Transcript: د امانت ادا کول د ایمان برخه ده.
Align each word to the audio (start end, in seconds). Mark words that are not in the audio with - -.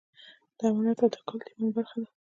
د 0.57 0.59
امانت 0.67 0.99
ادا 1.05 1.19
کول 1.27 1.39
د 1.45 1.47
ایمان 1.49 1.69
برخه 1.75 1.97
ده. 2.03 2.09